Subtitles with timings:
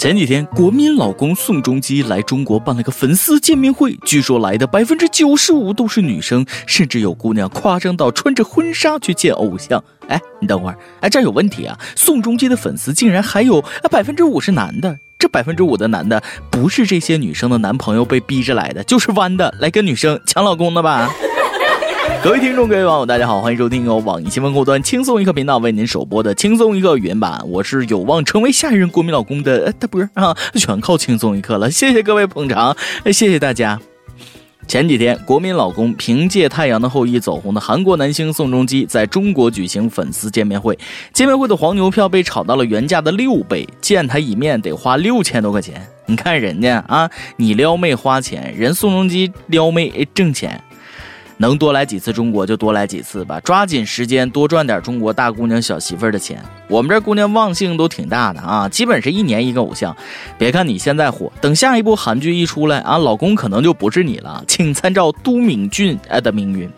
[0.00, 9.84] 前几天，国民老公宋仲基来中国办了个粉丝见面会，据说来的百分之九十五都是女生，甚至有姑娘夸张到穿着婚纱去见偶像。
[10.08, 11.78] 哎，你等会儿，哎，这有问题啊！
[11.94, 21.10] 宋仲基的粉丝竟然还有啊百分之五是男的，这百分之五的男的不是这些女生的男朋友被逼着来的，就是弯的来跟女生抢老公的吧？
[22.22, 27.42] 各位听众，各位网友，大家好，欢迎收听由网易新闻客户端轻松一刻频道为您首播的轻松一刻语音版。
[27.48, 31.70] 我是有望成为下一任国民老公的呃大波啊，全靠轻松一刻了。
[31.70, 33.80] 谢谢各位捧场，谢谢大家。
[34.68, 40.78] 前几天，国民老公凭借《太阳的后裔》走红的韩国男星宋仲基在中国举行粉丝见面会，
[41.14, 45.88] 见面会的黄牛票被炒到了原价的六倍，见他一面得花六千多块钱。
[46.04, 50.62] 你看人家啊，你撩妹花钱，人宋仲基撩妹挣钱。
[51.40, 56.38] 能多来几次中国就多来几次吧，抓紧时间多赚点中国大姑娘小媳妇儿的钱。
[56.68, 59.96] 我们这姑娘忘性都挺大的啊，基本是一年一个偶像。
[60.36, 64.44] 别看你现在火，等下一部韩剧一出来啊，老公可能就不是你了。
[64.46, 66.70] 请参照都敏俊哎的命运。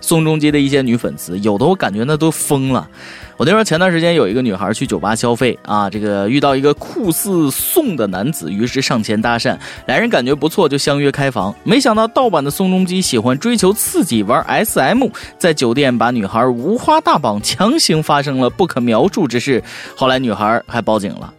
[0.00, 2.88] 宋仲基的一些女粉丝，有的我感觉那都疯了。
[3.36, 11.54] 我听说前段时间有一个女孩去酒吧消费啊，这个遇到一个酷似宋的男子，于是上前搭讪，两人感觉不错就相约开房。
[11.64, 15.06] 没想到盗版的宋仲基喜欢追求刺激，玩 SM，
[15.38, 19.62] 在酒店把女孩五花大绑，强行发生了不可描述之事。
[19.96, 21.32] 后来女孩还报警了。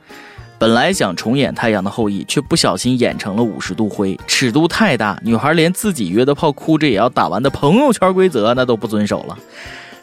[0.61, 9.35] 本来想重演《太阳的后裔》，却不小心演成了五十度灰，尺度太大，女孩连自己约的炮哭着也要打完的朋友圈规则那都不遵守了。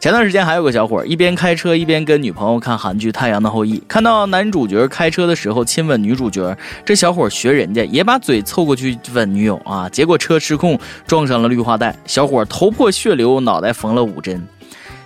[0.01, 14.45] 前段时间还有个小伙一边开车一边跟女朋友看韩剧《太阳的后裔》，看到男主角开车的时候亲吻女主角，这小伙学人家也把嘴凑过去吻女友啊，结果车失控撞上了绿化带，小伙头破血流，脑袋缝了五针。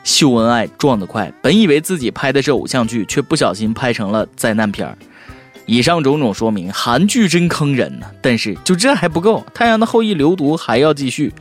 [0.03, 4.97] 秀恩爱撞得快，本以为自己拍的是偶像剧，却不小心拍成了灾难片儿。
[5.73, 8.05] 以上种种说明，韩剧真坑人呢。
[8.21, 11.33] 但是就这还不够，《太阳的后裔》流毒还要继续。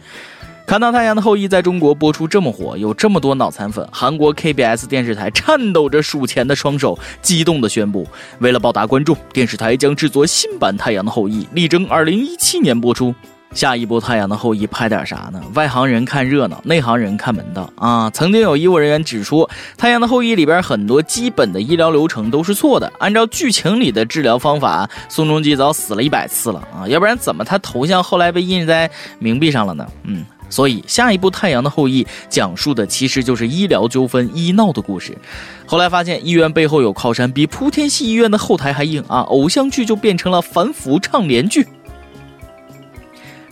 [0.65, 8.07] 看到《太阳的后裔》在中国播出这么火，有这么多脑残粉，韩国 KBS 电视台颤抖着数钱的双手，激动地宣布：
[8.39, 13.13] 为了报答观众，电视台将制作新版《太阳的后裔》，力争二零一七年播出。
[13.53, 15.41] 下一部《太阳的后裔》拍点啥呢？
[15.53, 18.09] 外行人看热闹，内行人看门道啊！
[18.11, 19.43] 曾经有医务人员指出，
[19.77, 22.91] 《太阳的后裔》里边很多基本的医疗流程都是错的。
[22.99, 26.87] 按照剧情里的治疗方法，宋仲基早死了一百次了啊！
[26.87, 28.89] 要不然怎么他头像后来被印在
[29.21, 29.85] 冥币上了呢？
[30.03, 35.17] 嗯，所以下一部《太阳的后裔》讲述的其实就是医疗纠纷、医闹的故事。
[35.65, 39.19] 后来发现医院背后有靠山，比莆田系医院的后台还硬啊！
[39.21, 41.67] 偶像剧就变成了反腐倡廉剧。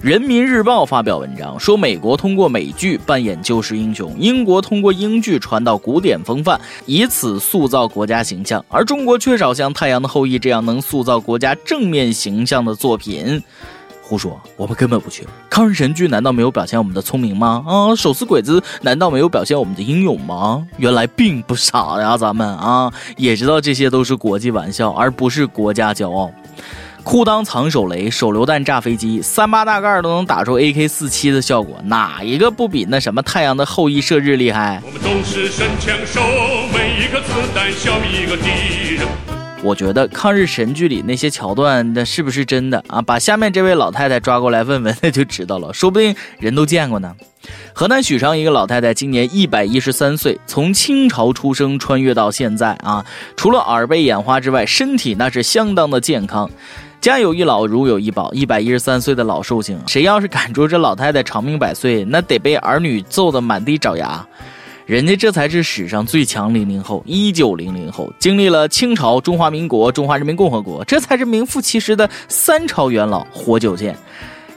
[0.01, 13.43] 人民日报发表文章说，美国通过美剧扮演救世英雄，英国通过英剧传导古典风范，以此塑造国家形象，而中国缺少像《太阳的后裔》这样能塑造国家正面形象的作品。
[14.01, 15.25] 胡说，我们根本不缺。
[15.49, 17.61] 抗日神剧难道没有表现我们的聪明吗？
[17.67, 20.65] 啊，手撕鬼子难道没有表现我们的英勇吗？
[20.77, 26.31] 原来并不傻呀，咱们啊，也知道这些都是国际玩笑，而不是国家骄傲。
[27.03, 34.81] 裤裆藏手雷，手榴弹炸飞机，三八大盖都能打出 AK 四七的效果，哪一个不比那什么太阳的后裔射日厉害？
[34.85, 36.21] 我们都是神枪手，
[36.71, 39.07] 每一个子弹消灭一个敌人。
[39.61, 43.01] 我觉得抗日神剧里那些桥段，那是不是真的啊？
[43.01, 45.73] 把下面这位老太太抓过来问问，那就知道了。
[45.73, 47.13] 说不定人都见过呢。
[47.73, 53.05] 河南许昌一个老太太今年一百一十三岁，从清朝出生穿越到现在啊，
[53.35, 56.49] 除了耳背眼花之外，身体那是相当的健康。
[57.01, 64.25] 家有一老，如有一宝，一百一十三岁的老寿星，谁要是敢说这老太太长命百岁，那得被儿女揍得满地找牙。
[64.85, 73.95] 人家这才是史上最强零零后，一九零零后，经历了清朝、中华民国、中华人民共和国，这才是名副其实的三朝元老，活久见。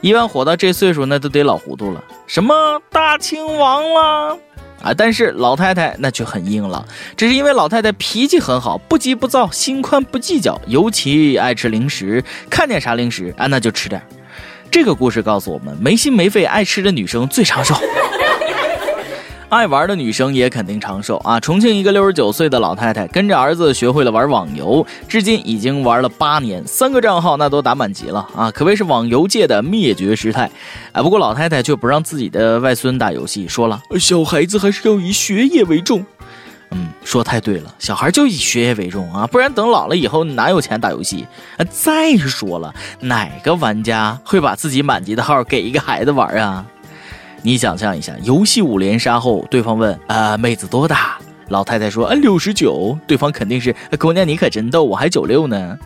[0.01, 2.03] 一般活到这岁数，那都得老糊涂了。
[2.27, 2.53] 什么
[2.89, 4.37] 大清亡了？
[4.83, 4.93] 啊！
[4.93, 6.85] 但是老太太那却很硬朗，
[7.17, 13.99] 只是因为老太太脾气很好，不急不躁，心宽不计较，尤其爱吃零食，看见啥零食啊那就吃点。
[14.69, 17.73] 这个故事告诉我们，没心没肺爱吃的女生最长寿。
[19.53, 21.39] 爱玩的女生也肯定长寿啊！
[21.39, 28.49] 重庆一个六十九岁的老太太跟着儿子学会了玩网游，至今已经玩了八年，三个账号那都打满级了啊！
[28.49, 30.49] 可谓是网游界的灭绝师太。
[30.91, 36.03] 哎，不过老太太却不让自己的外孙打游戏，说了小孩子还是要以学业为重。
[36.71, 41.27] 嗯，说太对了，小孩就以学业为重啊，不然等老了以后哪有钱打游戏？
[41.57, 46.65] 啊，再说了，哪个玩家会把自己满级的号给一个孩子玩啊？
[47.43, 51.17] 你想象一下，游戏五连杀后，对方问：“啊，妹子多大？”
[51.49, 55.77] 老太太说：“啊，六十九。”对方肯定是：“姑娘，你可真逗，我还九六呢。”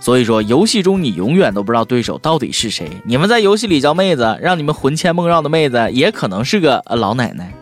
[0.00, 2.88] 所以说，游戏中你永远都不知道对手到底是谁。
[3.04, 7.52] 你们在游戏里叫妹子，让你们魂牵梦绕的妹子，也可能是个老奶奶。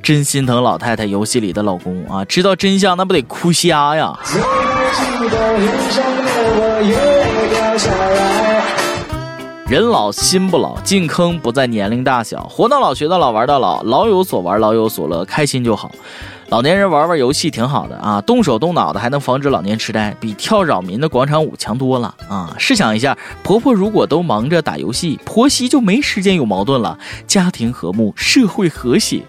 [0.00, 2.24] 真心疼老太太游戏里的老公啊！
[2.24, 4.16] 知道真相那不得哭瞎呀！
[9.68, 15.92] 人老心不老，进坑不在年龄大小，活到老学到老玩到老，老有所玩老有所乐，开心就好。
[16.48, 22.54] 老年人玩玩游戏挺好的啊，动手动脑的还能防止老年痴呆，比跳扰民的广场舞强多了啊！
[22.56, 29.20] 试想一下，婆婆如果都忙着打游戏，婆媳就没时间有矛盾了，家庭和睦，社会和谐。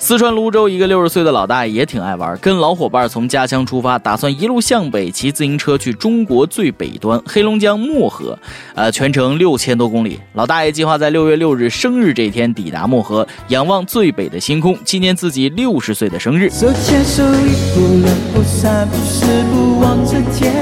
[0.00, 8.38] 四川泸州一个六十岁的老大爷也挺爱玩，跟老伙伴从家乡出发，打算一路向北骑自行车去中国最北端黑龙江漠河，
[8.76, 10.20] 呃，全程六千多公里。
[10.34, 16.48] 老大爷计划在六月六日生日这天抵达漠河，仰望最北的星空，纪念自己六十岁的生日。
[16.48, 20.54] 手牵手一步两步三步四步望着天，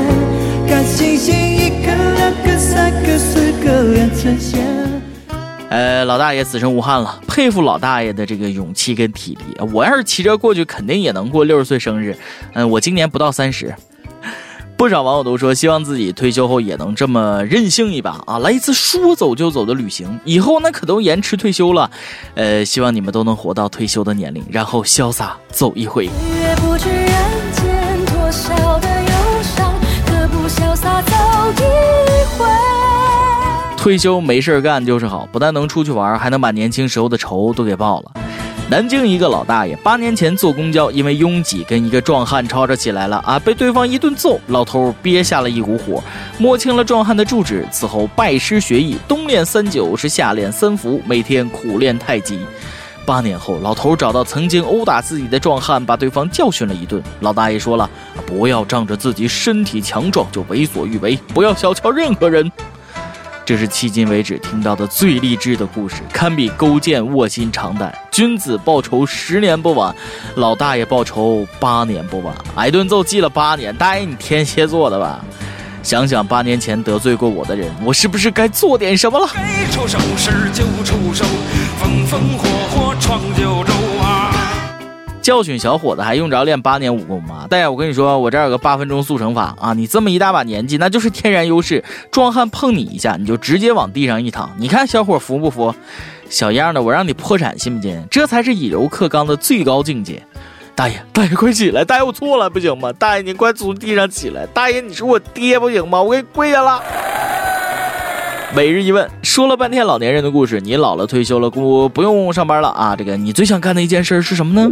[0.66, 4.95] 看星星一颗两颗三颗四颗连成线。
[5.68, 9.60] 呃，老大爷此生无憾了，佩服老大爷的这个勇气跟体力。
[9.72, 12.16] 我要是骑车过去，肯定也能过六十岁生日。
[12.54, 13.74] 嗯，我今年不到三十。
[14.76, 20.20] 不少网友都说，希望自己退休后也能这么任性一把啊，来一次说走就走的旅行。
[20.24, 21.90] 以后那可都延迟退休了。
[22.34, 26.08] 呃，希望你们都能活到退休的年龄，然后潇洒走一回。
[26.56, 27.08] 不知人
[27.52, 28.65] 间多少
[33.86, 38.10] 退休没事干就是好，不但能出去玩，还能把年轻时候的仇都给报了。
[38.68, 46.02] 南京一个老大爷，八年前坐公交，因为拥挤跟一个壮汉吵吵起来了啊，被对方一顿揍，老头憋下了一股火，
[46.36, 52.40] 摸清了壮汉的住址，此后拜师学艺，冬练三九是夏练三伏，每天苦练太极。
[53.04, 57.00] 八年后，老头找到曾经殴打自己的壮汉，把对方教训了一顿。
[57.20, 57.88] 老大爷说了，
[58.26, 62.50] 不要仗着自己身体强壮就为所欲为，不要小瞧任何人。
[63.46, 67.96] 这是迄今为止听到的最励志的故事，堪比勾践卧薪尝胆。
[68.10, 69.94] 君子报仇十年不晚，
[70.34, 72.34] 老大爷报仇八年不晚。
[72.56, 75.24] 挨顿揍记了八年，大爷你天蝎座的吧？
[75.80, 79.28] 想想八年前得罪过我的人，我是不是该做点什么了？
[79.32, 81.24] 该出手时就出手，
[81.78, 83.95] 风风火火闯九州啊！
[85.26, 87.48] 教训小伙子还用着练八年武功吗？
[87.50, 89.72] 大爷，我跟你说，我这儿有个八分钟速成法啊！
[89.72, 91.82] 你这么一大把年纪，那就是天然优势。
[92.12, 95.74] 壮汉碰你一下，你就直接往地上一躺，你看小伙服不服？
[96.30, 98.00] 小样的，我让你破产信不信？
[98.08, 100.22] 这才是以柔克刚的最高境界。
[100.76, 101.84] 大爷，大爷快起来！
[101.84, 102.92] 大爷我错了，不行吗？
[102.92, 104.46] 大爷你快从地上起来！
[104.54, 106.00] 大爷你是我爹不行吗？
[106.00, 106.80] 我给你跪下了。
[108.54, 112.94] 每日一问，说了半天老年人的故事，你老了退休了不不用上班了啊？
[112.94, 114.70] 这个你最想干的一件事是什么呢？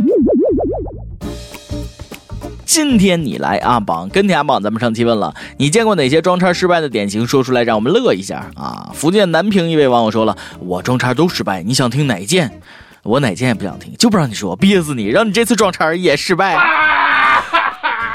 [2.74, 7.24] 今天你来阿榜跟帖阿榜，咱们上期问了，你见过哪些装叉失败的典型？
[7.24, 8.90] 说出来让我们乐一下啊！
[8.92, 12.60] 福建南平一位网友说了，我装叉都失败，你想听哪一件？
[13.04, 16.58] 我哪件也不想听，就不让你说，憋死你，让你这次装叉也失败。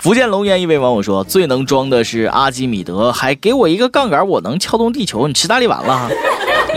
[0.02, 6.10] 福建龙岩一位网友说，最能装的是阿基米德，还给我一个杠杆，我能撬动地球，你吃大力丸了？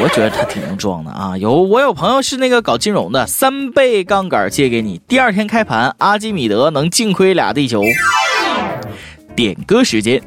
[0.01, 1.37] 我觉得他挺能装的啊！
[1.37, 7.83] 有我有朋友是那个搞金融的，三倍杠杆借给你，第二天开盘，阿基米德能净亏俩地球。
[9.37, 10.21] 点歌时间。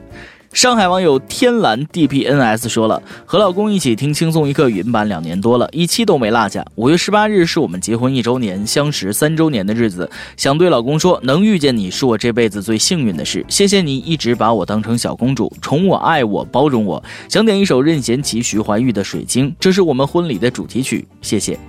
[0.56, 6.66] 上海网友天蓝 DPNS 说了，和老公一起听轻松一刻语音版两年多了，一期都没落下。
[6.76, 13.46] 五月十八日是我们结婚一周年、相识三周年的日子，想对老公说，能遇见你是我这辈子最幸运的事。
[13.50, 17.04] 谢谢你一直把我当成小公主，宠我、爱我、包容我。
[17.28, 21.06] 想点一首任贤齐、徐怀钰的《水晶》，这是我们婚礼的主题曲。
[21.22, 21.60] 谢谢。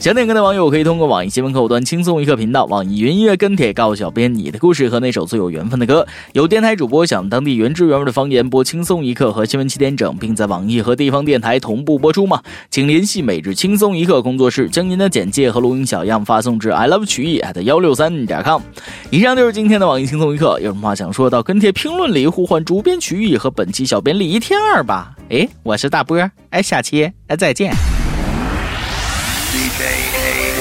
[0.00, 6.06] 想点歌的网友可以通过网易新闻客户端轻松一刻频道、网易云音乐跟帖告诉小编你的故事和那首最有缘分的歌。
[6.32, 12.42] 有电台主播想当地原汁原味的方言播轻松一刻和新闻七点整，并在网易和地方电台同步播出吗？
[12.70, 18.62] 请联系每日轻松一刻工作室，将您的简介和录音小样发送至 i love 曲艺 at 幺六三点 com。
[19.10, 25.14] 以上就是今天的网易轻松一刻，有什么话想说到跟帖评论里呼唤主编曲艺和本期小编李一天二吧。
[25.28, 27.99] 哎，我是大波，哎，下期哎再见。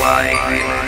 [0.10, 0.79] Why?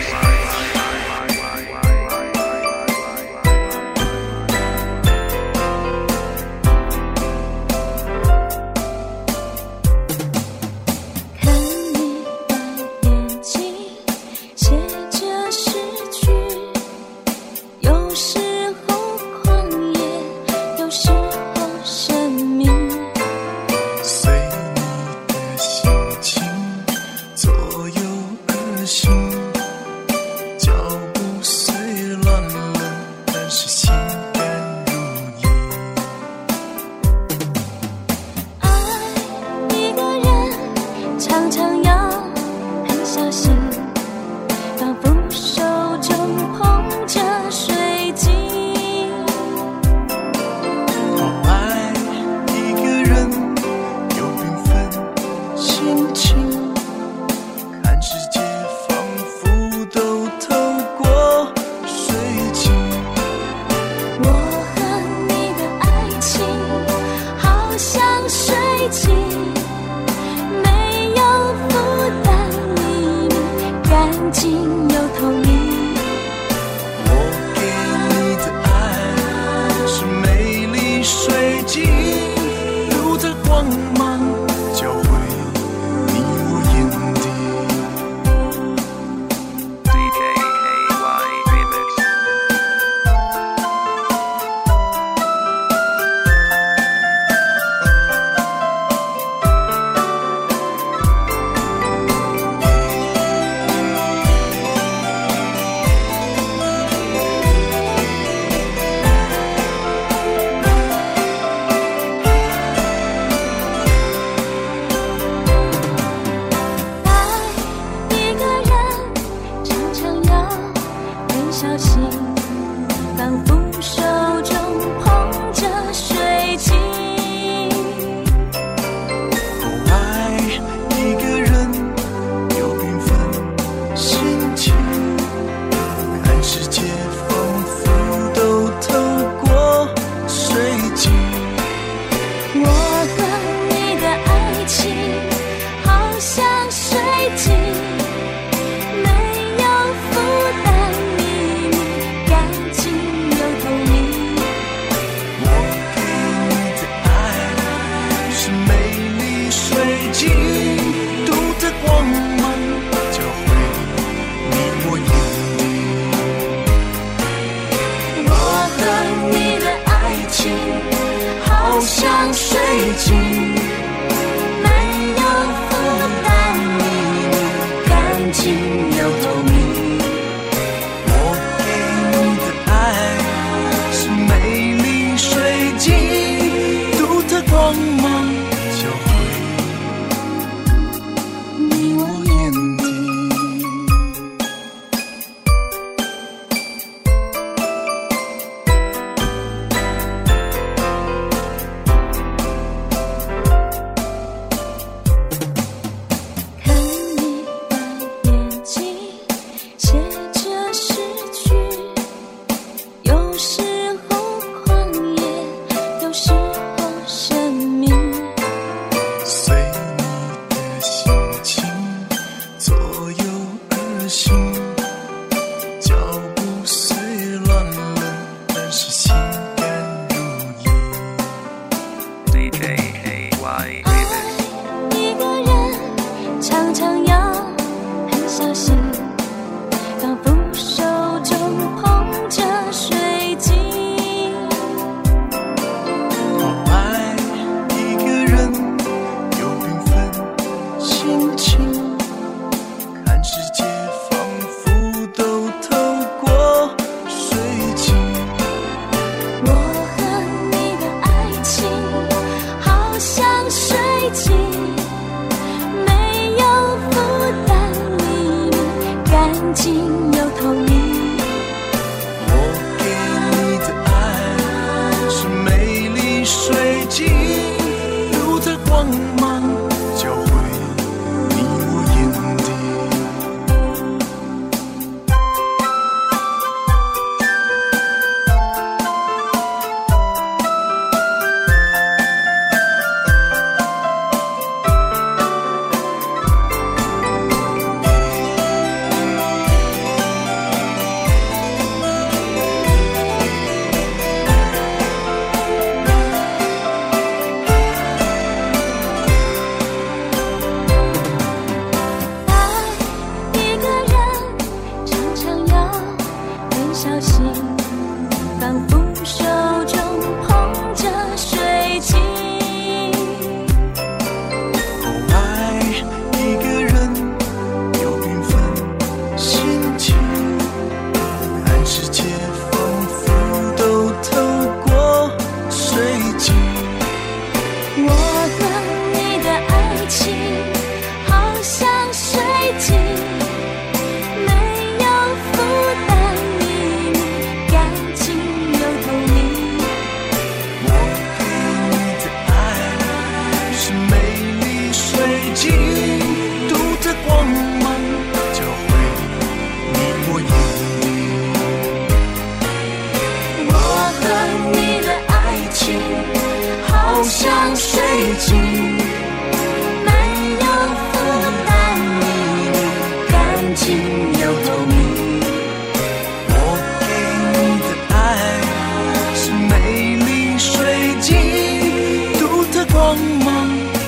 [382.82, 383.30] 光芒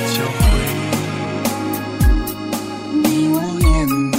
[0.07, 0.39] 交汇，
[2.93, 3.67] 你我眼
[4.13, 4.17] 底。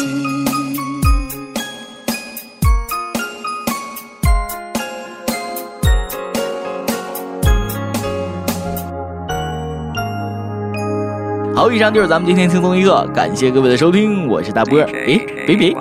[11.55, 15.17] 好，以上就是咱们今天轻松一刻，感谢各位的收听，我是大波，哎，
[15.47, 15.73] 别别。